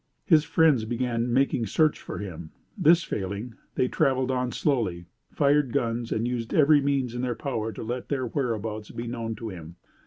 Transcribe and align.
His 0.25 0.43
friends 0.43 0.83
began 0.85 1.31
making 1.31 1.67
search 1.67 1.99
for 2.01 2.17
him. 2.17 2.49
This 2.75 3.03
failing, 3.03 3.53
they 3.75 3.87
traveled 3.87 4.31
on 4.31 4.51
slowly, 4.51 5.05
fired 5.29 5.71
guns 5.71 6.11
and 6.11 6.27
used 6.27 6.55
every 6.55 6.81
means 6.81 7.13
in 7.13 7.21
their 7.21 7.35
power 7.35 7.71
to 7.71 7.83
let 7.83 8.09
their 8.09 8.25
whereabouts 8.25 8.89
be 8.89 9.05
known 9.05 9.35
to 9.35 9.49
him. 9.49 9.75